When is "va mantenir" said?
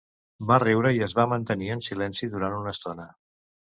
1.21-1.71